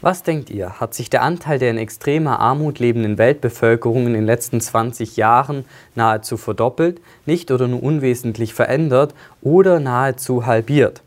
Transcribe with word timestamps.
Was 0.00 0.22
denkt 0.22 0.48
ihr? 0.50 0.78
Hat 0.78 0.94
sich 0.94 1.10
der 1.10 1.22
Anteil 1.22 1.58
der 1.58 1.70
in 1.72 1.76
extremer 1.76 2.38
Armut 2.38 2.78
lebenden 2.78 3.18
Weltbevölkerung 3.18 4.06
in 4.06 4.12
den 4.12 4.26
letzten 4.26 4.60
20 4.60 5.16
Jahren 5.16 5.64
nahezu 5.96 6.36
verdoppelt, 6.36 7.00
nicht 7.26 7.50
oder 7.50 7.66
nur 7.66 7.82
unwesentlich 7.82 8.54
verändert 8.54 9.12
oder 9.42 9.80
nahezu 9.80 10.46
halbiert? 10.46 11.02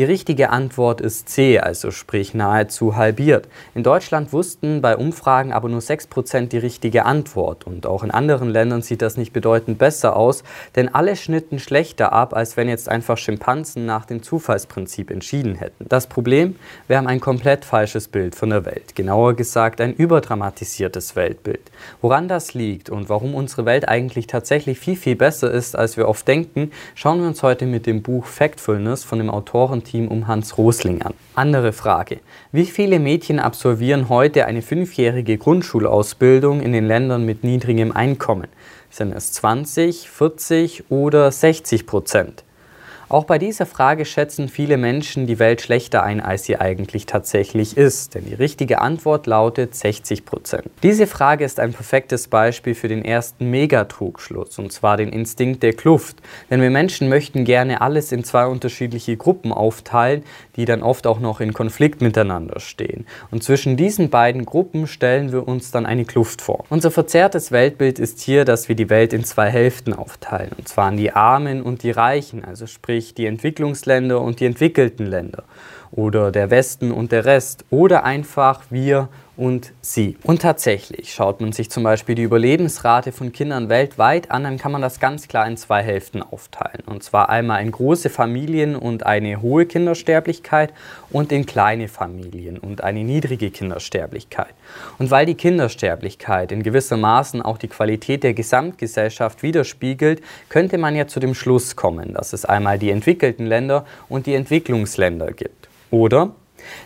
Die 0.00 0.04
richtige 0.04 0.48
Antwort 0.48 1.02
ist 1.02 1.28
C, 1.28 1.58
also 1.58 1.90
sprich 1.90 2.32
nahezu 2.32 2.96
halbiert. 2.96 3.48
In 3.74 3.82
Deutschland 3.82 4.32
wussten 4.32 4.80
bei 4.80 4.96
Umfragen 4.96 5.52
aber 5.52 5.68
nur 5.68 5.80
6% 5.80 6.46
die 6.46 6.56
richtige 6.56 7.04
Antwort 7.04 7.66
und 7.66 7.84
auch 7.84 8.02
in 8.02 8.10
anderen 8.10 8.48
Ländern 8.48 8.80
sieht 8.80 9.02
das 9.02 9.18
nicht 9.18 9.34
bedeutend 9.34 9.76
besser 9.76 10.16
aus, 10.16 10.42
denn 10.74 10.88
alle 10.94 11.16
schnitten 11.16 11.58
schlechter 11.58 12.14
ab, 12.14 12.32
als 12.32 12.56
wenn 12.56 12.66
jetzt 12.66 12.88
einfach 12.88 13.18
Schimpansen 13.18 13.84
nach 13.84 14.06
dem 14.06 14.22
Zufallsprinzip 14.22 15.10
entschieden 15.10 15.54
hätten. 15.54 15.84
Das 15.86 16.06
Problem, 16.06 16.56
wir 16.88 16.96
haben 16.96 17.06
ein 17.06 17.20
komplett 17.20 17.66
falsches 17.66 18.08
Bild 18.08 18.34
von 18.34 18.48
der 18.48 18.64
Welt, 18.64 18.94
genauer 18.94 19.34
gesagt 19.34 19.82
ein 19.82 19.92
überdramatisiertes 19.92 21.14
Weltbild. 21.14 21.70
Woran 22.00 22.26
das 22.26 22.54
liegt 22.54 22.88
und 22.88 23.10
warum 23.10 23.34
unsere 23.34 23.66
Welt 23.66 23.86
eigentlich 23.86 24.26
tatsächlich 24.28 24.78
viel, 24.78 24.96
viel 24.96 25.16
besser 25.16 25.50
ist, 25.50 25.76
als 25.76 25.98
wir 25.98 26.08
oft 26.08 26.26
denken, 26.26 26.70
schauen 26.94 27.20
wir 27.20 27.28
uns 27.28 27.42
heute 27.42 27.66
mit 27.66 27.84
dem 27.84 28.00
Buch 28.00 28.24
Factfulness 28.24 29.04
von 29.04 29.18
dem 29.18 29.28
Autoren 29.28 29.84
Team 29.90 30.08
um 30.08 30.28
Hans 30.28 30.56
Rosling 30.56 31.02
an. 31.02 31.14
Andere 31.34 31.72
Frage. 31.72 32.20
Wie 32.52 32.64
viele 32.64 33.00
Mädchen 33.00 33.40
absolvieren 33.40 34.08
heute 34.08 34.46
eine 34.46 34.62
fünfjährige 34.62 35.36
Grundschulausbildung 35.36 36.60
in 36.60 36.72
den 36.72 36.86
Ländern 36.86 37.24
mit 37.24 37.42
niedrigem 37.42 37.90
Einkommen? 37.92 38.46
Sind 38.90 39.12
es 39.12 39.32
20, 39.32 40.08
40 40.08 40.90
oder 40.90 41.32
60 41.32 41.86
Prozent? 41.86 42.44
Auch 43.10 43.24
bei 43.24 43.38
dieser 43.38 43.66
Frage 43.66 44.04
schätzen 44.04 44.48
viele 44.48 44.76
Menschen 44.76 45.26
die 45.26 45.40
Welt 45.40 45.60
schlechter 45.60 46.04
ein, 46.04 46.20
als 46.20 46.44
sie 46.44 46.58
eigentlich 46.58 47.06
tatsächlich 47.06 47.76
ist, 47.76 48.14
denn 48.14 48.24
die 48.24 48.34
richtige 48.34 48.80
Antwort 48.80 49.26
lautet 49.26 49.74
60 49.74 50.24
Prozent. 50.24 50.70
Diese 50.84 51.08
Frage 51.08 51.44
ist 51.44 51.58
ein 51.58 51.72
perfektes 51.72 52.28
Beispiel 52.28 52.76
für 52.76 52.86
den 52.86 53.04
ersten 53.04 53.50
Megatrugschluss, 53.50 54.60
und 54.60 54.70
zwar 54.70 54.96
den 54.96 55.08
Instinkt 55.08 55.64
der 55.64 55.72
Kluft. 55.72 56.18
Denn 56.50 56.62
wir 56.62 56.70
Menschen 56.70 57.08
möchten 57.08 57.44
gerne 57.44 57.80
alles 57.80 58.12
in 58.12 58.22
zwei 58.22 58.46
unterschiedliche 58.46 59.16
Gruppen 59.16 59.52
aufteilen, 59.52 60.22
die 60.54 60.64
dann 60.64 60.84
oft 60.84 61.08
auch 61.08 61.18
noch 61.18 61.40
in 61.40 61.52
Konflikt 61.52 62.02
miteinander 62.02 62.60
stehen. 62.60 63.06
Und 63.32 63.42
zwischen 63.42 63.76
diesen 63.76 64.10
beiden 64.10 64.46
Gruppen 64.46 64.86
stellen 64.86 65.32
wir 65.32 65.48
uns 65.48 65.72
dann 65.72 65.84
eine 65.84 66.04
Kluft 66.04 66.42
vor. 66.42 66.64
Unser 66.70 66.92
verzerrtes 66.92 67.50
Weltbild 67.50 67.98
ist 67.98 68.20
hier, 68.20 68.44
dass 68.44 68.68
wir 68.68 68.76
die 68.76 68.88
Welt 68.88 69.12
in 69.12 69.24
zwei 69.24 69.50
Hälften 69.50 69.94
aufteilen, 69.94 70.52
und 70.56 70.68
zwar 70.68 70.92
in 70.92 70.96
die 70.96 71.10
Armen 71.10 71.60
und 71.60 71.82
die 71.82 71.90
Reichen, 71.90 72.44
also 72.44 72.68
sprich 72.68 72.99
nämlich 73.00 73.14
die 73.14 73.26
Entwicklungsländer 73.26 74.20
und 74.20 74.40
die 74.40 74.46
entwickelten 74.46 75.06
Länder 75.06 75.44
oder 76.00 76.32
der 76.32 76.50
Westen 76.50 76.92
und 76.92 77.12
der 77.12 77.26
Rest 77.26 77.66
oder 77.68 78.04
einfach 78.04 78.62
wir 78.70 79.08
und 79.36 79.72
sie. 79.80 80.16
Und 80.22 80.42
tatsächlich, 80.42 81.14
schaut 81.14 81.40
man 81.40 81.52
sich 81.52 81.70
zum 81.70 81.82
Beispiel 81.82 82.14
die 82.14 82.22
Überlebensrate 82.22 83.12
von 83.12 83.32
Kindern 83.32 83.68
weltweit 83.68 84.30
an, 84.30 84.44
dann 84.44 84.58
kann 84.58 84.72
man 84.72 84.82
das 84.82 84.98
ganz 84.98 85.28
klar 85.28 85.46
in 85.46 85.56
zwei 85.56 85.82
Hälften 85.82 86.22
aufteilen. 86.22 86.82
Und 86.86 87.02
zwar 87.02 87.28
einmal 87.28 87.62
in 87.62 87.70
große 87.70 88.10
Familien 88.10 88.76
und 88.76 89.04
eine 89.04 89.40
hohe 89.40 89.66
Kindersterblichkeit 89.66 90.72
und 91.10 91.32
in 91.32 91.44
kleine 91.46 91.88
Familien 91.88 92.58
und 92.58 92.82
eine 92.82 93.02
niedrige 93.02 93.50
Kindersterblichkeit. 93.50 94.54
Und 94.98 95.10
weil 95.10 95.26
die 95.26 95.36
Kindersterblichkeit 95.36 96.50
in 96.50 96.62
gewisser 96.62 96.96
Maßen 96.96 97.40
auch 97.40 97.58
die 97.58 97.68
Qualität 97.68 98.22
der 98.22 98.34
Gesamtgesellschaft 98.34 99.42
widerspiegelt, 99.42 100.22
könnte 100.48 100.76
man 100.76 100.96
ja 100.96 101.06
zu 101.06 101.20
dem 101.20 101.34
Schluss 101.34 101.76
kommen, 101.76 102.14
dass 102.14 102.32
es 102.32 102.44
einmal 102.44 102.78
die 102.78 102.90
entwickelten 102.90 103.46
Länder 103.46 103.86
und 104.08 104.26
die 104.26 104.34
Entwicklungsländer 104.34 105.32
gibt. 105.32 105.69
Oder 105.90 106.32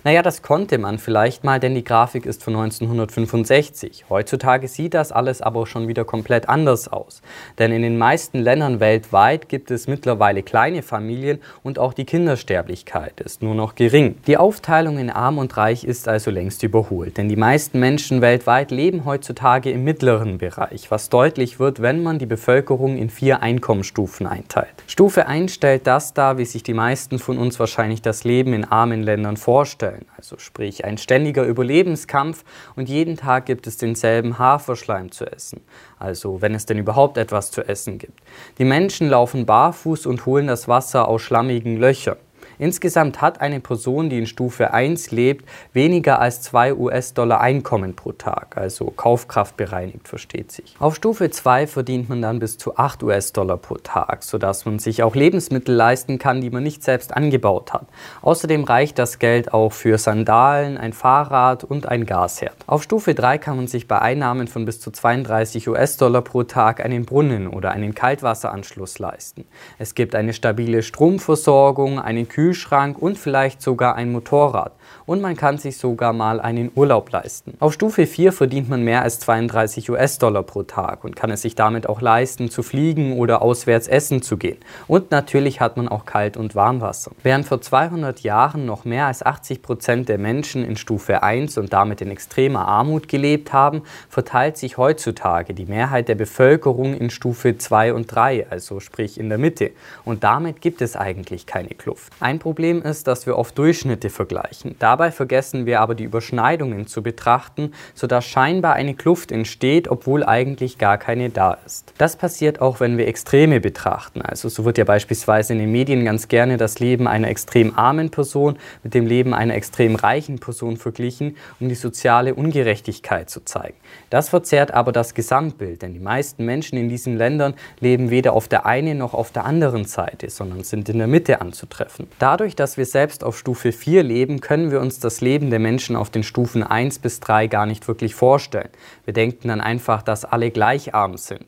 naja, 0.04 0.22
das 0.22 0.42
konnte 0.42 0.78
man 0.78 0.98
vielleicht 0.98 1.44
mal, 1.44 1.60
denn 1.60 1.74
die 1.74 1.84
Grafik 1.84 2.26
ist 2.26 2.42
von 2.42 2.54
1965. 2.54 4.06
Heutzutage 4.08 4.68
sieht 4.68 4.94
das 4.94 5.12
alles 5.12 5.42
aber 5.42 5.66
schon 5.66 5.88
wieder 5.88 6.04
komplett 6.04 6.48
anders 6.48 6.88
aus. 6.88 7.22
Denn 7.58 7.72
in 7.72 7.82
den 7.82 7.98
meisten 7.98 8.38
Ländern 8.38 8.80
weltweit 8.80 9.48
gibt 9.48 9.70
es 9.70 9.88
mittlerweile 9.88 10.42
kleine 10.42 10.82
Familien 10.82 11.40
und 11.62 11.78
auch 11.78 11.92
die 11.92 12.04
Kindersterblichkeit 12.04 13.20
ist 13.20 13.42
nur 13.42 13.54
noch 13.54 13.74
gering. 13.74 14.16
Die 14.26 14.36
Aufteilung 14.36 14.98
in 14.98 15.10
arm 15.10 15.38
und 15.38 15.56
reich 15.56 15.84
ist 15.84 16.08
also 16.08 16.30
längst 16.30 16.62
überholt, 16.62 17.16
denn 17.16 17.28
die 17.28 17.36
meisten 17.36 17.80
Menschen 17.80 18.20
weltweit 18.20 18.70
leben 18.70 19.04
heutzutage 19.04 19.70
im 19.70 19.84
mittleren 19.84 20.38
Bereich, 20.38 20.90
was 20.90 21.08
deutlich 21.08 21.58
wird, 21.58 21.82
wenn 21.82 22.02
man 22.02 22.18
die 22.18 22.26
Bevölkerung 22.26 22.96
in 22.96 23.10
vier 23.10 23.42
Einkommensstufen 23.42 24.26
einteilt. 24.26 24.74
Stufe 24.86 25.26
1 25.26 25.54
stellt 25.54 25.86
das 25.86 26.14
dar, 26.14 26.38
wie 26.38 26.44
sich 26.44 26.62
die 26.62 26.74
meisten 26.74 27.18
von 27.18 27.38
uns 27.38 27.58
wahrscheinlich 27.58 28.02
das 28.02 28.24
Leben 28.24 28.52
in 28.52 28.64
armen 28.64 29.02
Ländern 29.02 29.36
vorstellen 29.36 29.63
vorstellen. 29.64 30.04
Also 30.18 30.36
sprich 30.36 30.84
ein 30.84 30.98
ständiger 30.98 31.42
Überlebenskampf 31.42 32.44
und 32.76 32.90
jeden 32.90 33.16
Tag 33.16 33.46
gibt 33.46 33.66
es 33.66 33.78
denselben 33.78 34.38
Haferschleim 34.38 35.10
zu 35.10 35.24
essen. 35.24 35.62
Also 35.98 36.42
wenn 36.42 36.54
es 36.54 36.66
denn 36.66 36.76
überhaupt 36.76 37.16
etwas 37.16 37.50
zu 37.50 37.66
essen 37.66 37.96
gibt. 37.96 38.20
Die 38.58 38.66
Menschen 38.66 39.08
laufen 39.08 39.46
barfuß 39.46 40.04
und 40.04 40.26
holen 40.26 40.48
das 40.48 40.68
Wasser 40.68 41.08
aus 41.08 41.22
schlammigen 41.22 41.78
Löchern. 41.78 42.18
Insgesamt 42.58 43.20
hat 43.20 43.40
eine 43.40 43.60
Person, 43.60 44.10
die 44.10 44.18
in 44.18 44.26
Stufe 44.26 44.72
1 44.72 45.10
lebt, 45.10 45.48
weniger 45.72 46.20
als 46.20 46.42
2 46.42 46.74
US-Dollar 46.74 47.40
Einkommen 47.40 47.94
pro 47.94 48.12
Tag, 48.12 48.56
also 48.56 48.86
Kaufkraft 48.86 49.56
bereinigt, 49.56 50.08
versteht 50.08 50.52
sich. 50.52 50.76
Auf 50.78 50.94
Stufe 50.94 51.30
2 51.30 51.66
verdient 51.66 52.08
man 52.08 52.22
dann 52.22 52.38
bis 52.38 52.58
zu 52.58 52.76
8 52.76 53.02
US-Dollar 53.02 53.56
pro 53.56 53.76
Tag, 53.76 54.22
sodass 54.22 54.64
man 54.64 54.78
sich 54.78 55.02
auch 55.02 55.14
Lebensmittel 55.14 55.74
leisten 55.74 56.18
kann, 56.18 56.40
die 56.40 56.50
man 56.50 56.62
nicht 56.62 56.82
selbst 56.84 57.14
angebaut 57.14 57.72
hat. 57.72 57.86
Außerdem 58.22 58.64
reicht 58.64 58.98
das 58.98 59.18
Geld 59.18 59.52
auch 59.52 59.72
für 59.72 59.98
Sandalen, 59.98 60.78
ein 60.78 60.92
Fahrrad 60.92 61.64
und 61.64 61.88
ein 61.88 62.06
Gasherd. 62.06 62.54
Auf 62.66 62.82
Stufe 62.82 63.14
3 63.14 63.38
kann 63.38 63.56
man 63.56 63.66
sich 63.66 63.88
bei 63.88 64.00
Einnahmen 64.00 64.46
von 64.46 64.64
bis 64.64 64.80
zu 64.80 64.90
32 64.90 65.68
US-Dollar 65.68 66.22
pro 66.22 66.44
Tag 66.44 66.84
einen 66.84 67.04
Brunnen 67.04 67.48
oder 67.48 67.72
einen 67.72 67.94
Kaltwasseranschluss 67.94 68.98
leisten. 68.98 69.44
Es 69.78 69.94
gibt 69.94 70.14
eine 70.14 70.32
stabile 70.32 70.82
Stromversorgung, 70.82 71.98
einen 71.98 72.28
Kühl 72.28 72.43
Kühlschrank 72.44 73.00
und 73.00 73.16
vielleicht 73.16 73.62
sogar 73.62 73.94
ein 73.94 74.12
Motorrad. 74.12 74.72
Und 75.06 75.22
man 75.22 75.36
kann 75.36 75.58
sich 75.58 75.78
sogar 75.78 76.12
mal 76.12 76.40
einen 76.40 76.70
Urlaub 76.74 77.10
leisten. 77.10 77.54
Auf 77.58 77.72
Stufe 77.72 78.06
4 78.06 78.32
verdient 78.32 78.68
man 78.68 78.82
mehr 78.82 79.02
als 79.02 79.18
32 79.20 79.90
US-Dollar 79.90 80.42
pro 80.42 80.62
Tag 80.62 81.04
und 81.04 81.16
kann 81.16 81.30
es 81.30 81.42
sich 81.42 81.54
damit 81.54 81.88
auch 81.88 82.00
leisten, 82.00 82.50
zu 82.50 82.62
fliegen 82.62 83.18
oder 83.18 83.42
auswärts 83.42 83.88
essen 83.88 84.22
zu 84.22 84.36
gehen. 84.36 84.58
Und 84.86 85.10
natürlich 85.10 85.60
hat 85.60 85.76
man 85.76 85.88
auch 85.88 86.04
Kalt- 86.04 86.36
und 86.36 86.54
Warmwasser. 86.54 87.12
Während 87.22 87.46
vor 87.46 87.60
200 87.60 88.20
Jahren 88.20 88.66
noch 88.66 88.84
mehr 88.84 89.06
als 89.06 89.24
80 89.24 89.62
Prozent 89.62 90.08
der 90.08 90.18
Menschen 90.18 90.64
in 90.64 90.76
Stufe 90.76 91.22
1 91.22 91.58
und 91.58 91.72
damit 91.72 92.00
in 92.00 92.10
extremer 92.10 92.66
Armut 92.66 93.08
gelebt 93.08 93.52
haben, 93.52 93.82
verteilt 94.08 94.56
sich 94.58 94.78
heutzutage 94.78 95.54
die 95.54 95.66
Mehrheit 95.66 96.08
der 96.08 96.14
Bevölkerung 96.14 96.94
in 96.94 97.10
Stufe 97.10 97.56
2 97.56 97.94
und 97.94 98.06
3, 98.06 98.46
also 98.50 98.80
sprich 98.80 99.18
in 99.18 99.28
der 99.28 99.38
Mitte. 99.38 99.70
Und 100.04 100.24
damit 100.24 100.60
gibt 100.60 100.82
es 100.82 100.96
eigentlich 100.96 101.46
keine 101.46 101.70
Kluft. 101.70 102.12
Ein 102.20 102.33
ein 102.34 102.38
Problem 102.40 102.82
ist, 102.82 103.06
dass 103.06 103.26
wir 103.26 103.38
oft 103.38 103.56
Durchschnitte 103.56 104.10
vergleichen. 104.10 104.74
Dabei 104.78 105.10
vergessen 105.10 105.66
wir 105.66 105.80
aber 105.80 105.94
die 105.94 106.04
Überschneidungen 106.04 106.86
zu 106.86 107.02
betrachten, 107.02 107.72
sodass 107.94 108.24
scheinbar 108.26 108.74
eine 108.74 108.94
Kluft 108.94 109.32
entsteht, 109.32 109.88
obwohl 109.88 110.24
eigentlich 110.24 110.78
gar 110.78 110.98
keine 110.98 111.30
da 111.30 111.56
ist. 111.64 111.92
Das 111.98 112.16
passiert 112.16 112.60
auch, 112.60 112.80
wenn 112.80 112.98
wir 112.98 113.06
Extreme 113.06 113.60
betrachten. 113.60 114.20
Also 114.22 114.48
so 114.48 114.64
wird 114.64 114.78
ja 114.78 114.84
beispielsweise 114.84 115.52
in 115.52 115.60
den 115.60 115.72
Medien 115.72 116.04
ganz 116.04 116.28
gerne 116.28 116.56
das 116.56 116.80
Leben 116.80 117.06
einer 117.06 117.28
extrem 117.28 117.76
armen 117.76 118.10
Person 118.10 118.58
mit 118.82 118.94
dem 118.94 119.06
Leben 119.06 119.32
einer 119.32 119.54
extrem 119.54 119.94
reichen 119.94 120.38
Person 120.38 120.76
verglichen, 120.76 121.36
um 121.60 121.68
die 121.68 121.74
soziale 121.74 122.34
Ungerechtigkeit 122.34 123.30
zu 123.30 123.44
zeigen. 123.44 123.76
Das 124.10 124.28
verzerrt 124.28 124.72
aber 124.74 124.92
das 124.92 125.14
Gesamtbild, 125.14 125.82
denn 125.82 125.94
die 125.94 126.00
meisten 126.00 126.44
Menschen 126.44 126.76
in 126.78 126.88
diesen 126.88 127.16
Ländern 127.16 127.54
leben 127.80 128.10
weder 128.10 128.32
auf 128.32 128.48
der 128.48 128.66
einen 128.66 128.98
noch 128.98 129.14
auf 129.14 129.30
der 129.30 129.44
anderen 129.44 129.84
Seite, 129.84 130.30
sondern 130.30 130.64
sind 130.64 130.88
in 130.88 130.98
der 130.98 131.06
Mitte 131.06 131.40
anzutreffen. 131.40 132.08
Dadurch, 132.24 132.56
dass 132.56 132.78
wir 132.78 132.86
selbst 132.86 133.22
auf 133.22 133.36
Stufe 133.36 133.70
4 133.70 134.02
leben, 134.02 134.40
können 134.40 134.70
wir 134.70 134.80
uns 134.80 134.98
das 134.98 135.20
Leben 135.20 135.50
der 135.50 135.58
Menschen 135.58 135.94
auf 135.94 136.08
den 136.08 136.22
Stufen 136.22 136.62
1 136.62 137.00
bis 137.00 137.20
3 137.20 137.48
gar 137.48 137.66
nicht 137.66 137.86
wirklich 137.86 138.14
vorstellen. 138.14 138.70
Wir 139.04 139.12
denken 139.12 139.48
dann 139.48 139.60
einfach, 139.60 140.00
dass 140.00 140.24
alle 140.24 140.50
gleich 140.50 140.94
arm 140.94 141.18
sind. 141.18 141.44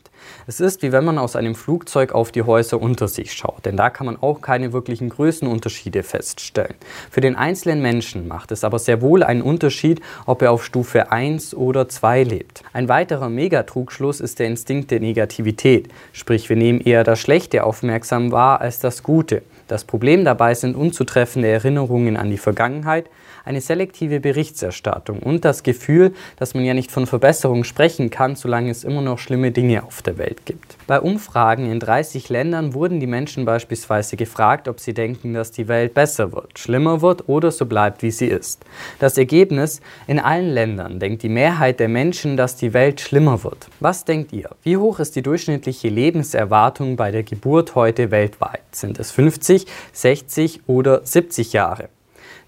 Es 0.47 0.61
ist 0.61 0.83
wie 0.83 0.93
wenn 0.93 1.07
man 1.07 1.17
aus 1.17 1.35
einem 1.35 1.55
Flugzeug 1.55 2.13
auf 2.13 2.31
die 2.31 2.43
Häuser 2.43 2.79
unter 2.79 3.09
sich 3.09 3.33
schaut, 3.33 3.65
denn 3.65 3.79
da 3.79 3.89
kann 3.89 4.05
man 4.05 4.21
auch 4.21 4.43
keine 4.43 4.75
wirklichen 4.75 5.09
Größenunterschiede 5.09 6.03
feststellen. 6.03 6.75
Für 7.11 7.23
den 7.23 7.37
einzelnen 7.37 7.81
Menschen 7.81 8.29
macht 8.29 8.53
es 8.53 8.63
aber 8.63 8.79
sehr 8.79 9.01
wohl 9.01 9.23
einen 9.23 9.41
Unterschied, 9.41 10.03
ob 10.27 10.43
er 10.43 10.53
auf 10.53 10.63
Stufe 10.63 11.11
1 11.11 11.55
oder 11.55 11.89
2 11.89 12.23
lebt. 12.23 12.63
Ein 12.75 12.91
weiterer 12.91 13.31
Megatrugschluss 13.31 14.21
ist 14.21 14.41
der 14.41 14.49
Instinkt 14.49 14.91
der 14.91 15.01
Negativität, 15.01 15.89
sprich 16.13 16.51
wir 16.51 16.57
nehmen 16.57 16.83
eher 16.83 17.03
das 17.03 17.19
Schlechte 17.19 17.65
aufmerksam 17.65 18.31
wahr 18.31 18.61
als 18.61 18.79
das 18.79 19.03
Gute. 19.03 19.43
Das 19.69 19.85
Problem 19.85 20.25
dabei 20.25 20.55
sind 20.55 20.77
unzutreffende 20.77 21.49
Erinnerungen 21.49 22.17
an 22.17 22.31
die 22.31 22.39
Vergangenheit, 22.39 23.11
eine 23.45 23.61
selektive 23.61 24.21
Berichterstattung 24.21 25.21
und 25.21 25.45
das 25.45 25.63
Gefühl, 25.63 26.13
dass 26.37 26.55
man 26.55 26.65
ja 26.65 26.75
nicht 26.75 26.91
von 26.91 27.07
Verbesserung 27.07 27.65
sprechen 27.65 28.11
kann, 28.11 28.37
solange 28.37 28.71
es 28.71 28.85
immer 28.85 29.03
noch 29.03 29.19
schlimme 29.19 29.53
Dinge 29.53 29.85
auf 29.85 30.03
der 30.03 30.19
Welt 30.19 30.45
gibt. 30.45 30.77
Bei 30.87 31.01
Umfragen 31.01 31.71
in 31.71 31.81
30 31.81 32.29
Ländern 32.29 32.75
wurden 32.75 33.01
die 33.01 33.07
Menschen 33.07 33.45
beispielsweise 33.45 34.17
gefragt, 34.17 34.69
ob 34.69 34.81
sie 34.81 34.95
denken, 34.95 35.35
dass 35.35 35.53
die 35.53 35.69
Welt 35.69 35.95
besser 35.95 36.33
wird, 36.33 36.59
schlimmer 36.59 37.03
wird 37.03 37.29
oder 37.29 37.51
so 37.51 37.67
bleibt, 37.67 38.03
wie 38.03 38.11
sie 38.11 38.27
ist. 38.27 38.65
Das 38.99 39.17
Ergebnis, 39.17 39.81
in 40.07 40.19
allen 40.19 40.51
Ländern 40.51 40.99
denkt 40.99 41.23
die 41.23 41.29
Mehrheit 41.29 41.81
der 41.81 41.89
Menschen, 41.89 42.37
dass 42.37 42.57
die 42.57 42.73
Welt 42.73 43.01
schlimmer 43.01 43.43
wird. 43.45 43.69
Was 43.81 44.05
denkt 44.05 44.33
ihr? 44.33 44.51
Wie 44.63 44.77
hoch 44.77 44.99
ist 44.99 45.17
die 45.17 45.23
durchschnittliche 45.23 45.89
Lebenserwartung 45.89 46.97
bei 46.97 47.11
der 47.11 47.23
Geburt 47.23 47.75
heute 47.75 48.11
weltweit? 48.11 48.61
Sind 48.73 48.99
es 48.99 49.13
50, 49.13 49.56
60 49.93 50.61
oder 50.67 51.05
70 51.05 51.53
Jahre? 51.53 51.89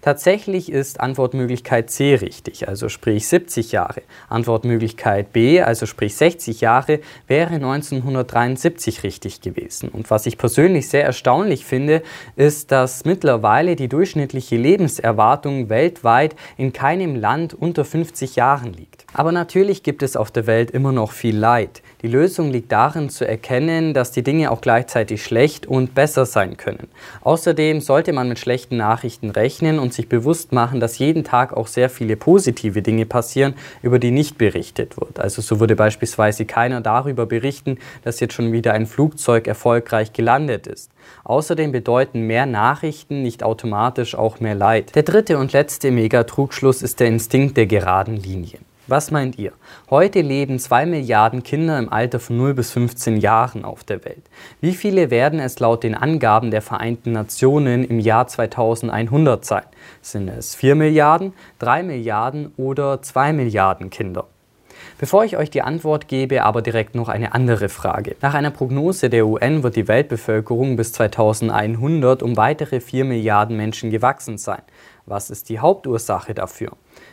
Tatsächlich 0.01 0.71
ist 0.71 1.01
Antwortmöglichkeit 1.01 1.89
C 1.89 2.15
richtig, 2.15 2.69
also 2.69 2.87
sprich 2.87 3.27
70 3.27 3.73
Jahre. 3.73 4.01
Antwortmöglichkeit 4.29 5.33
B, 5.33 5.61
also 5.61 5.85
sprich 5.85 6.15
60 6.15 6.61
Jahre, 6.61 7.01
wäre 7.27 7.55
1973 7.55 9.03
richtig 9.03 9.41
gewesen. 9.41 9.89
Und 9.89 10.09
was 10.09 10.25
ich 10.25 10.37
persönlich 10.37 10.87
sehr 10.87 11.03
erstaunlich 11.03 11.65
finde, 11.65 12.01
ist, 12.37 12.71
dass 12.71 13.03
mittlerweile 13.03 13.75
die 13.75 13.89
durchschnittliche 13.89 14.55
Lebenserwartung 14.55 15.67
weltweit 15.67 16.33
in 16.55 16.71
keinem 16.71 17.17
Land 17.17 17.53
unter 17.53 17.83
50 17.83 18.37
Jahren 18.37 18.71
liegt. 18.71 19.05
Aber 19.13 19.33
natürlich 19.33 19.83
gibt 19.83 20.03
es 20.03 20.15
auf 20.15 20.31
der 20.31 20.47
Welt 20.47 20.71
immer 20.71 20.91
noch 20.91 21.11
viel 21.11 21.35
Leid. 21.35 21.81
Die 22.01 22.07
Lösung 22.07 22.51
liegt 22.51 22.71
darin 22.71 23.09
zu 23.09 23.27
erkennen, 23.27 23.93
dass 23.93 24.11
die 24.11 24.23
Dinge 24.23 24.51
auch 24.51 24.61
gleichzeitig 24.61 25.23
schlecht 25.23 25.65
und 25.65 25.93
besser 25.93 26.25
sein 26.25 26.55
können. 26.55 26.87
Außerdem 27.21 27.81
sollte 27.81 28.13
man 28.13 28.29
mit 28.29 28.39
schlechten 28.39 28.77
Nachrichten 28.77 29.31
rechnen 29.31 29.79
und 29.79 29.93
sich 29.99 30.09
bewusst 30.09 30.53
machen, 30.53 30.79
dass 30.79 30.97
jeden 30.97 31.23
Tag 31.23 31.53
auch 31.53 31.67
sehr 31.67 31.89
viele 31.89 32.15
positive 32.15 32.81
Dinge 32.81 33.05
passieren, 33.05 33.53
über 33.81 33.99
die 33.99 34.11
nicht 34.11 34.37
berichtet 34.37 34.99
wird. 34.99 35.19
Also 35.19 35.41
so 35.41 35.59
würde 35.59 35.75
beispielsweise 35.75 36.45
keiner 36.45 36.79
darüber 36.79 37.25
berichten, 37.25 37.77
dass 38.03 38.21
jetzt 38.21 38.33
schon 38.33 38.53
wieder 38.53 38.73
ein 38.73 38.87
Flugzeug 38.87 39.47
erfolgreich 39.47 40.13
gelandet 40.13 40.67
ist. 40.67 40.89
Außerdem 41.25 41.71
bedeuten 41.71 42.21
mehr 42.21 42.45
Nachrichten 42.45 43.21
nicht 43.21 43.43
automatisch 43.43 44.15
auch 44.15 44.39
mehr 44.39 44.55
Leid. 44.55 44.95
Der 44.95 45.03
dritte 45.03 45.37
und 45.37 45.51
letzte 45.51 45.91
Megatrugschluss 45.91 46.81
ist 46.81 46.99
der 46.99 47.07
Instinkt 47.07 47.57
der 47.57 47.65
geraden 47.65 48.15
Linien. 48.15 48.68
Was 48.89 49.11
meint 49.11 49.37
ihr? 49.37 49.51
Heute 49.91 50.21
leben 50.21 50.57
2 50.57 50.87
Milliarden 50.87 51.43
Kinder 51.43 51.77
im 51.77 51.93
Alter 51.93 52.19
von 52.19 52.37
0 52.37 52.55
bis 52.55 52.71
15 52.71 53.17
Jahren 53.17 53.63
auf 53.63 53.83
der 53.83 54.03
Welt. 54.03 54.23
Wie 54.61 54.73
viele 54.73 55.11
werden 55.11 55.39
es 55.39 55.59
laut 55.59 55.83
den 55.83 55.93
Angaben 55.93 56.49
der 56.49 56.63
Vereinten 56.63 57.11
Nationen 57.11 57.83
im 57.83 57.99
Jahr 57.99 58.25
2100 58.25 59.45
sein? 59.45 59.61
Sind 60.01 60.27
es 60.27 60.55
4 60.55 60.73
Milliarden, 60.73 61.33
3 61.59 61.83
Milliarden 61.83 62.51
oder 62.57 62.99
2 62.99 63.31
Milliarden 63.33 63.91
Kinder? 63.91 64.25
Bevor 64.97 65.23
ich 65.23 65.37
euch 65.37 65.51
die 65.51 65.61
Antwort 65.61 66.07
gebe, 66.07 66.43
aber 66.43 66.63
direkt 66.63 66.95
noch 66.95 67.09
eine 67.09 67.35
andere 67.35 67.69
Frage. 67.69 68.15
Nach 68.21 68.33
einer 68.33 68.49
Prognose 68.49 69.11
der 69.11 69.27
UN 69.27 69.61
wird 69.61 69.75
die 69.75 69.87
Weltbevölkerung 69.87 70.77
bis 70.77 70.93
2100 70.93 72.23
um 72.23 72.37
weitere 72.37 72.79
4 72.79 73.05
Milliarden 73.05 73.55
Menschen 73.55 73.91
gewachsen 73.91 74.39
sein. 74.39 74.61
Was 75.05 75.29
ist 75.29 75.49
die 75.49 75.59
Hauptursache 75.59 76.33
dafür? 76.33 76.71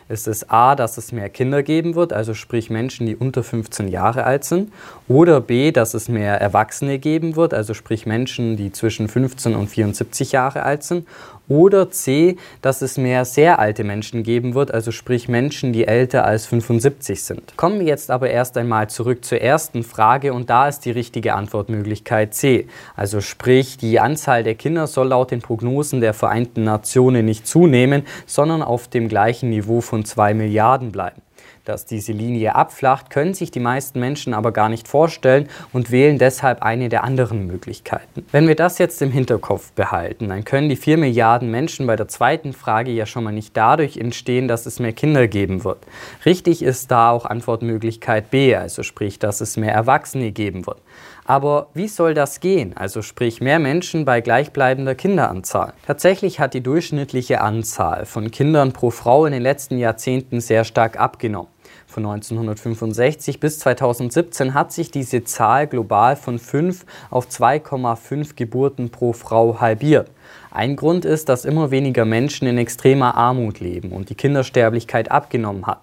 Ist 0.09 0.27
es 0.27 0.49
A, 0.49 0.75
dass 0.75 0.97
es 0.97 1.11
mehr 1.11 1.29
Kinder 1.29 1.63
geben 1.63 1.95
wird, 1.95 2.13
also 2.13 2.33
sprich 2.33 2.69
Menschen, 2.69 3.05
die 3.05 3.15
unter 3.15 3.43
15 3.43 3.87
Jahre 3.87 4.23
alt 4.23 4.43
sind, 4.43 4.71
oder 5.07 5.41
B, 5.41 5.71
dass 5.71 5.93
es 5.93 6.09
mehr 6.09 6.39
Erwachsene 6.39 6.99
geben 6.99 7.35
wird, 7.35 7.53
also 7.53 7.73
sprich 7.73 8.05
Menschen, 8.05 8.57
die 8.57 8.71
zwischen 8.71 9.07
15 9.07 9.55
und 9.55 9.67
74 9.67 10.31
Jahre 10.31 10.63
alt 10.63 10.83
sind, 10.83 11.07
oder 11.49 11.89
C, 11.91 12.35
dass 12.61 12.81
es 12.81 12.97
mehr 12.97 13.23
sehr 13.25 13.59
alte 13.59 13.83
Menschen 13.83 14.23
geben 14.23 14.53
wird, 14.53 14.73
also 14.73 14.91
sprich 14.91 15.29
Menschen, 15.29 15.71
die 15.71 15.87
älter 15.87 16.25
als 16.25 16.45
75 16.45 17.23
sind. 17.23 17.55
Kommen 17.55 17.79
wir 17.79 17.87
jetzt 17.87 18.11
aber 18.11 18.29
erst 18.29 18.57
einmal 18.57 18.89
zurück 18.89 19.23
zur 19.23 19.39
ersten 19.39 19.83
Frage 19.83 20.33
und 20.33 20.49
da 20.49 20.67
ist 20.67 20.81
die 20.81 20.91
richtige 20.91 21.35
Antwortmöglichkeit 21.35 22.33
C. 22.33 22.67
Also 22.95 23.21
sprich, 23.21 23.77
die 23.77 23.99
Anzahl 23.99 24.43
der 24.43 24.55
Kinder 24.55 24.87
soll 24.87 25.09
laut 25.09 25.31
den 25.31 25.41
Prognosen 25.41 26.01
der 26.01 26.13
Vereinten 26.13 26.63
Nationen 26.63 27.25
nicht 27.25 27.47
zunehmen, 27.47 28.05
sondern 28.25 28.61
auf 28.61 28.87
dem 28.87 29.07
gleichen 29.07 29.49
Niveau 29.49 29.81
von 29.81 29.96
2 30.03 30.33
Milliarden 30.33 30.91
bleiben. 30.91 31.21
Dass 31.65 31.85
diese 31.85 32.13
Linie 32.13 32.55
abflacht, 32.55 33.09
können 33.09 33.33
sich 33.33 33.51
die 33.51 33.59
meisten 33.59 33.99
Menschen 33.99 34.33
aber 34.33 34.51
gar 34.51 34.69
nicht 34.69 34.87
vorstellen 34.87 35.49
und 35.73 35.91
wählen 35.91 36.17
deshalb 36.17 36.63
eine 36.63 36.89
der 36.89 37.03
anderen 37.03 37.45
Möglichkeiten. 37.45 38.25
Wenn 38.31 38.47
wir 38.47 38.55
das 38.55 38.77
jetzt 38.77 39.01
im 39.01 39.11
Hinterkopf 39.11 39.71
behalten, 39.73 40.29
dann 40.29 40.45
können 40.45 40.69
die 40.69 40.75
4 40.75 40.97
Milliarden 40.97 41.51
Menschen 41.51 41.85
bei 41.87 41.95
der 41.95 42.07
zweiten 42.07 42.53
Frage 42.53 42.91
ja 42.91 43.05
schon 43.05 43.23
mal 43.23 43.31
nicht 43.31 43.57
dadurch 43.57 43.97
entstehen, 43.97 44.47
dass 44.47 44.65
es 44.65 44.79
mehr 44.79 44.93
Kinder 44.93 45.27
geben 45.27 45.63
wird. 45.63 45.79
Richtig 46.25 46.61
ist 46.61 46.89
da 46.91 47.11
auch 47.11 47.25
Antwortmöglichkeit 47.25 48.31
B, 48.31 48.55
also 48.55 48.83
sprich, 48.83 49.19
dass 49.19 49.41
es 49.41 49.57
mehr 49.57 49.73
Erwachsene 49.73 50.31
geben 50.31 50.65
wird. 50.65 50.79
Aber 51.27 51.67
wie 51.73 51.89
soll 51.89 52.13
das 52.13 52.39
gehen? 52.39 52.77
Also 52.77 53.01
sprich 53.01 53.41
mehr 53.41 53.59
Menschen 53.59 54.05
bei 54.05 54.21
gleichbleibender 54.21 54.95
Kinderanzahl. 54.95 55.73
Tatsächlich 55.85 56.39
hat 56.39 56.53
die 56.53 56.61
durchschnittliche 56.61 57.41
Anzahl 57.41 58.05
von 58.05 58.31
Kindern 58.31 58.71
pro 58.71 58.91
Frau 58.91 59.25
in 59.25 59.33
den 59.33 59.41
letzten 59.41 59.77
Jahrzehnten 59.77 60.39
sehr 60.39 60.63
stark 60.63 60.97
abgenommen. 60.97 61.26
Von 61.89 62.05
1965 62.05 63.39
bis 63.39 63.59
2017 63.59 64.53
hat 64.53 64.73
sich 64.73 64.91
diese 64.91 65.23
Zahl 65.23 65.67
global 65.67 66.17
von 66.17 66.37
5 66.37 66.85
auf 67.09 67.27
2,5 67.29 68.35
Geburten 68.35 68.89
pro 68.89 69.13
Frau 69.13 69.61
halbiert. 69.61 70.11
Ein 70.51 70.75
Grund 70.75 71.05
ist, 71.05 71.29
dass 71.29 71.45
immer 71.45 71.71
weniger 71.71 72.03
Menschen 72.03 72.45
in 72.45 72.57
extremer 72.57 73.15
Armut 73.15 73.61
leben 73.61 73.93
und 73.93 74.09
die 74.09 74.15
Kindersterblichkeit 74.15 75.09
abgenommen 75.09 75.65
hat. 75.65 75.79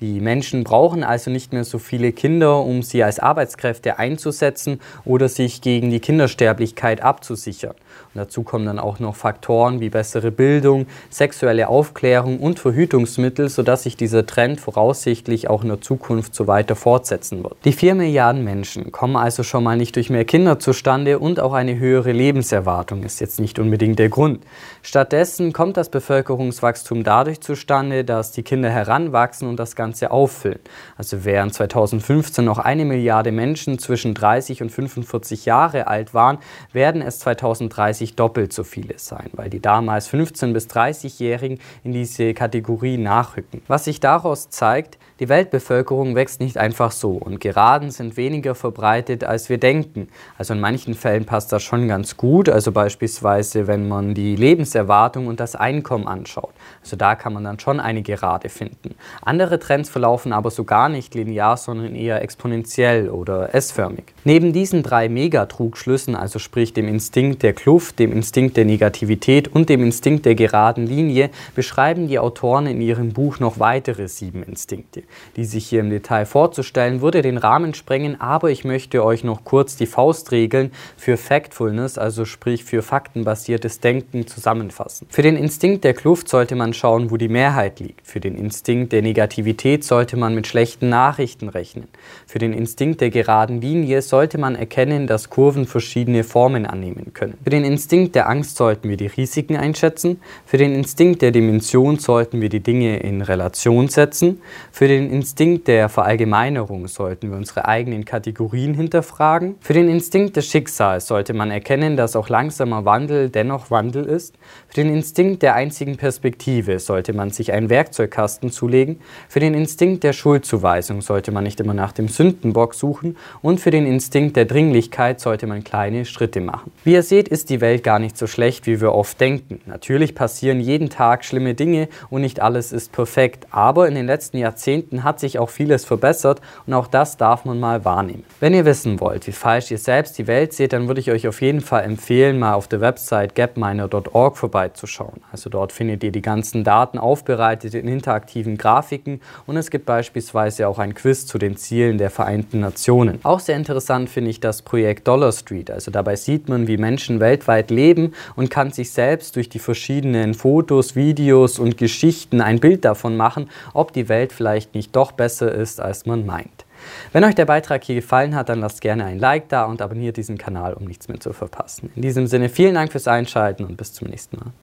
Die 0.00 0.20
Menschen 0.20 0.62
brauchen 0.62 1.02
also 1.02 1.30
nicht 1.30 1.54
mehr 1.54 1.64
so 1.64 1.78
viele 1.78 2.12
Kinder, 2.12 2.58
um 2.58 2.82
sie 2.82 3.02
als 3.02 3.18
Arbeitskräfte 3.18 3.98
einzusetzen 3.98 4.78
oder 5.06 5.30
sich 5.30 5.62
gegen 5.62 5.88
die 5.90 6.00
Kindersterblichkeit 6.00 7.02
abzusichern. 7.02 7.74
Und 8.12 8.18
dazu 8.18 8.42
kommen 8.42 8.66
dann 8.66 8.78
auch 8.78 8.98
noch 8.98 9.16
Faktoren 9.16 9.80
wie 9.80 9.88
bessere 9.88 10.30
Bildung, 10.30 10.86
sexuelle 11.08 11.68
Aufklärung 11.68 12.40
und 12.40 12.58
Verhütungsmittel, 12.58 13.48
sodass 13.48 13.84
sich 13.84 13.96
dieser 13.96 14.26
Trend 14.26 14.60
voraussichtlich 14.60 15.48
auch 15.48 15.62
in 15.62 15.68
der 15.68 15.80
Zukunft 15.80 16.34
so 16.34 16.46
weiter 16.46 16.76
fortsetzen 16.76 17.42
wird. 17.42 17.56
Die 17.64 17.72
4 17.72 17.94
Milliarden 17.94 18.44
Menschen 18.44 18.92
kommen 18.92 19.16
also 19.16 19.42
schon 19.42 19.64
mal 19.64 19.78
nicht 19.78 19.96
durch 19.96 20.10
mehr 20.10 20.26
Kinder 20.26 20.58
zustande 20.58 21.18
und 21.18 21.40
auch 21.40 21.54
eine 21.54 21.78
höhere 21.78 22.12
Lebenserwartung 22.12 23.02
ist 23.02 23.20
jetzt 23.20 23.40
nicht 23.40 23.58
unbedingt 23.58 23.98
der 23.98 24.10
Grund. 24.10 24.44
Stattdessen 24.82 25.54
kommt 25.54 25.78
das 25.78 25.88
Bevölkerungswachstum 25.88 27.02
dadurch 27.02 27.40
zustande, 27.40 28.04
dass 28.04 28.32
die 28.32 28.42
Kinder 28.42 28.68
heranwachsen 28.68 29.48
und 29.48 29.56
das 29.56 29.74
Ganze 29.74 29.85
Ganze 29.86 30.10
auffüllen. 30.10 30.58
Also 30.96 31.24
während 31.24 31.54
2015 31.54 32.44
noch 32.44 32.58
eine 32.58 32.84
Milliarde 32.84 33.30
Menschen 33.30 33.78
zwischen 33.78 34.14
30 34.14 34.62
und 34.62 34.70
45 34.70 35.46
Jahre 35.46 35.86
alt 35.86 36.12
waren, 36.12 36.38
werden 36.72 37.02
es 37.02 37.20
2030 37.20 38.16
doppelt 38.16 38.52
so 38.52 38.64
viele 38.64 38.98
sein, 38.98 39.30
weil 39.34 39.48
die 39.48 39.60
damals 39.60 40.12
15- 40.12 40.52
bis 40.52 40.66
30-Jährigen 40.66 41.60
in 41.84 41.92
diese 41.92 42.34
Kategorie 42.34 42.96
nachrücken. 42.96 43.62
Was 43.68 43.84
sich 43.84 44.00
daraus 44.00 44.50
zeigt, 44.50 44.98
die 45.20 45.28
Weltbevölkerung 45.28 46.14
wächst 46.14 46.40
nicht 46.40 46.58
einfach 46.58 46.92
so 46.92 47.12
und 47.12 47.40
Geraden 47.40 47.90
sind 47.90 48.16
weniger 48.16 48.54
verbreitet, 48.54 49.24
als 49.24 49.48
wir 49.48 49.58
denken. 49.58 50.08
Also 50.36 50.54
in 50.54 50.60
manchen 50.60 50.94
Fällen 50.94 51.24
passt 51.24 51.52
das 51.52 51.62
schon 51.62 51.88
ganz 51.88 52.16
gut, 52.16 52.48
also 52.48 52.72
beispielsweise 52.72 53.66
wenn 53.66 53.88
man 53.88 54.14
die 54.14 54.36
Lebenserwartung 54.36 55.26
und 55.26 55.40
das 55.40 55.56
Einkommen 55.56 56.06
anschaut. 56.06 56.52
Also 56.82 56.96
da 56.96 57.14
kann 57.14 57.32
man 57.32 57.44
dann 57.44 57.58
schon 57.58 57.80
eine 57.80 58.02
Gerade 58.02 58.48
finden. 58.48 58.94
Andere 59.22 59.58
Trends 59.58 59.88
verlaufen 59.88 60.32
aber 60.32 60.50
so 60.50 60.64
gar 60.64 60.88
nicht 60.88 61.14
linear, 61.14 61.56
sondern 61.56 61.94
eher 61.94 62.22
exponentiell 62.22 63.08
oder 63.08 63.54
S-förmig. 63.54 64.15
Neben 64.26 64.52
diesen 64.52 64.82
drei 64.82 65.08
Megatrugschlüssen, 65.08 66.16
also 66.16 66.40
sprich 66.40 66.72
dem 66.72 66.88
Instinkt 66.88 67.44
der 67.44 67.52
Kluft, 67.52 68.00
dem 68.00 68.10
Instinkt 68.10 68.56
der 68.56 68.64
Negativität 68.64 69.46
und 69.46 69.68
dem 69.68 69.84
Instinkt 69.84 70.26
der 70.26 70.34
geraden 70.34 70.84
Linie, 70.84 71.30
beschreiben 71.54 72.08
die 72.08 72.18
Autoren 72.18 72.66
in 72.66 72.80
ihrem 72.80 73.12
Buch 73.12 73.38
noch 73.38 73.60
weitere 73.60 74.08
sieben 74.08 74.42
Instinkte 74.42 75.04
die 75.36 75.44
sich 75.44 75.68
hier 75.68 75.78
im 75.78 75.90
Detail 75.90 76.26
vorzustellen, 76.26 77.02
würde 77.02 77.22
den 77.22 77.38
Rahmen 77.38 77.72
sprengen, 77.74 78.20
aber 78.20 78.50
ich 78.50 78.64
möchte 78.64 79.04
euch 79.04 79.22
noch 79.22 79.44
kurz 79.44 79.76
die 79.76 79.86
Faustregeln 79.86 80.72
für 80.96 81.16
Factfulness, 81.16 81.98
also 81.98 82.24
sprich 82.24 82.64
für 82.64 82.82
faktenbasiertes 82.82 83.78
Denken, 83.78 84.26
zusammenfassen. 84.26 85.06
Für 85.08 85.22
den 85.22 85.36
Instinkt 85.36 85.84
der 85.84 85.94
Kluft 85.94 86.28
sollte 86.28 86.56
man 86.56 86.74
schauen, 86.74 87.12
wo 87.12 87.16
die 87.16 87.28
Mehrheit 87.28 87.78
liegt. 87.78 88.04
Für 88.08 88.18
den 88.18 88.36
Instinkt 88.36 88.92
der 88.92 89.02
Negativität 89.02 89.84
sollte 89.84 90.16
man 90.16 90.34
mit 90.34 90.48
schlechten 90.48 90.88
Nachrichten 90.88 91.48
rechnen. 91.48 91.86
Für 92.26 92.40
den 92.40 92.52
Instinkt 92.52 93.00
der 93.00 93.10
geraden 93.10 93.60
Linie 93.60 94.02
sollte 94.02 94.15
sollte 94.16 94.38
man 94.38 94.56
erkennen, 94.56 95.06
dass 95.06 95.28
Kurven 95.28 95.66
verschiedene 95.66 96.24
Formen 96.24 96.64
annehmen 96.64 97.12
können. 97.12 97.34
Für 97.44 97.50
den 97.50 97.64
Instinkt 97.64 98.14
der 98.14 98.30
Angst 98.30 98.56
sollten 98.56 98.88
wir 98.88 98.96
die 98.96 99.08
Risiken 99.08 99.56
einschätzen, 99.58 100.22
für 100.46 100.56
den 100.56 100.74
Instinkt 100.74 101.20
der 101.20 101.32
Dimension 101.32 101.98
sollten 101.98 102.40
wir 102.40 102.48
die 102.48 102.60
Dinge 102.60 102.96
in 103.00 103.20
Relation 103.20 103.88
setzen, 103.88 104.40
für 104.72 104.88
den 104.88 105.10
Instinkt 105.10 105.68
der 105.68 105.90
Verallgemeinerung 105.90 106.88
sollten 106.88 107.28
wir 107.28 107.36
unsere 107.36 107.66
eigenen 107.66 108.06
Kategorien 108.06 108.72
hinterfragen, 108.72 109.56
für 109.60 109.74
den 109.74 109.90
Instinkt 109.90 110.36
des 110.36 110.46
Schicksals 110.46 111.08
sollte 111.08 111.34
man 111.34 111.50
erkennen, 111.50 111.98
dass 111.98 112.16
auch 112.16 112.30
langsamer 112.30 112.86
Wandel 112.86 113.28
dennoch 113.28 113.70
Wandel 113.70 114.06
ist, 114.06 114.34
für 114.68 114.82
den 114.82 114.94
Instinkt 114.94 115.42
der 115.42 115.56
einzigen 115.56 115.98
Perspektive 115.98 116.78
sollte 116.78 117.12
man 117.12 117.28
sich 117.28 117.52
einen 117.52 117.68
Werkzeugkasten 117.68 118.50
zulegen, 118.50 118.98
für 119.28 119.40
den 119.40 119.52
Instinkt 119.52 120.04
der 120.04 120.14
Schuldzuweisung 120.14 121.02
sollte 121.02 121.32
man 121.32 121.44
nicht 121.44 121.60
immer 121.60 121.74
nach 121.74 121.92
dem 121.92 122.08
Sündenbock 122.08 122.72
suchen. 122.72 123.18
Und 123.42 123.60
für 123.60 123.70
den 123.70 123.86
Instinkt 123.86 124.05
der 124.10 124.44
Dringlichkeit 124.44 125.20
sollte 125.20 125.46
man 125.46 125.64
kleine 125.64 126.04
Schritte 126.04 126.40
machen. 126.40 126.72
Wie 126.84 126.92
ihr 126.92 127.02
seht, 127.02 127.28
ist 127.28 127.50
die 127.50 127.60
Welt 127.60 127.82
gar 127.82 127.98
nicht 127.98 128.16
so 128.16 128.26
schlecht, 128.26 128.66
wie 128.66 128.80
wir 128.80 128.92
oft 128.92 129.20
denken. 129.20 129.60
Natürlich 129.66 130.14
passieren 130.14 130.60
jeden 130.60 130.90
Tag 130.90 131.24
schlimme 131.24 131.54
Dinge 131.54 131.88
und 132.10 132.20
nicht 132.20 132.40
alles 132.40 132.72
ist 132.72 132.92
perfekt, 132.92 133.46
aber 133.50 133.88
in 133.88 133.94
den 133.94 134.06
letzten 134.06 134.38
Jahrzehnten 134.38 135.04
hat 135.04 135.20
sich 135.20 135.38
auch 135.38 135.50
vieles 135.50 135.84
verbessert 135.84 136.40
und 136.66 136.74
auch 136.74 136.86
das 136.86 137.16
darf 137.16 137.44
man 137.44 137.60
mal 137.60 137.84
wahrnehmen. 137.84 138.24
Wenn 138.40 138.54
ihr 138.54 138.64
wissen 138.64 139.00
wollt, 139.00 139.26
wie 139.26 139.32
falsch 139.32 139.70
ihr 139.70 139.78
selbst 139.78 140.18
die 140.18 140.26
Welt 140.26 140.52
seht, 140.52 140.72
dann 140.72 140.88
würde 140.88 141.00
ich 141.00 141.10
euch 141.10 141.26
auf 141.26 141.42
jeden 141.42 141.60
Fall 141.60 141.84
empfehlen, 141.84 142.38
mal 142.38 142.54
auf 142.54 142.68
der 142.68 142.80
Website 142.80 143.34
gapminer.org 143.34 144.36
vorbeizuschauen. 144.36 145.20
Also 145.32 145.50
dort 145.50 145.72
findet 145.72 146.04
ihr 146.04 146.12
die 146.12 146.22
ganzen 146.22 146.64
Daten 146.64 146.98
aufbereitet 146.98 147.74
in 147.74 147.88
interaktiven 147.88 148.56
Grafiken 148.56 149.20
und 149.46 149.56
es 149.56 149.70
gibt 149.70 149.86
beispielsweise 149.86 150.68
auch 150.68 150.78
ein 150.78 150.94
Quiz 150.94 151.26
zu 151.26 151.38
den 151.38 151.56
Zielen 151.56 151.98
der 151.98 152.10
Vereinten 152.10 152.60
Nationen. 152.60 153.18
Auch 153.22 153.40
sehr 153.40 153.56
interessant 153.96 154.10
finde 154.10 154.30
ich 154.30 154.40
das 154.40 154.62
Projekt 154.62 155.08
Dollar 155.08 155.32
Street. 155.32 155.70
Also 155.70 155.90
dabei 155.90 156.16
sieht 156.16 156.48
man, 156.48 156.66
wie 156.66 156.76
Menschen 156.76 157.20
weltweit 157.20 157.70
leben 157.70 158.12
und 158.36 158.50
kann 158.50 158.70
sich 158.70 158.90
selbst 158.90 159.36
durch 159.36 159.48
die 159.48 159.58
verschiedenen 159.58 160.34
Fotos, 160.34 160.96
Videos 160.96 161.58
und 161.58 161.76
Geschichten 161.78 162.40
ein 162.40 162.60
Bild 162.60 162.84
davon 162.84 163.16
machen, 163.16 163.48
ob 163.72 163.92
die 163.92 164.08
Welt 164.08 164.32
vielleicht 164.32 164.74
nicht 164.74 164.94
doch 164.94 165.12
besser 165.12 165.52
ist, 165.52 165.80
als 165.80 166.06
man 166.06 166.26
meint. 166.26 166.64
Wenn 167.12 167.24
euch 167.24 167.34
der 167.34 167.46
Beitrag 167.46 167.84
hier 167.84 167.96
gefallen 167.96 168.34
hat, 168.34 168.48
dann 168.48 168.60
lasst 168.60 168.80
gerne 168.80 169.06
ein 169.06 169.18
Like 169.18 169.48
da 169.48 169.64
und 169.64 169.80
abonniert 169.80 170.18
diesen 170.18 170.36
Kanal, 170.36 170.74
um 170.74 170.84
nichts 170.84 171.08
mehr 171.08 171.18
zu 171.18 171.32
verpassen. 171.32 171.90
In 171.96 172.02
diesem 172.02 172.26
Sinne 172.26 172.48
vielen 172.48 172.74
Dank 172.74 172.92
fürs 172.92 173.08
Einschalten 173.08 173.64
und 173.64 173.76
bis 173.76 173.94
zum 173.94 174.08
nächsten 174.08 174.36
Mal. 174.36 174.52